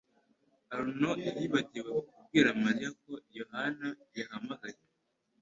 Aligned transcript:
Arnaud 0.73 1.21
yibagiwe 1.39 1.89
kubwira 2.11 2.49
Mariya 2.63 2.89
ko 3.01 3.13
Yohana 3.37 3.87
yahamagaye. 4.17 4.79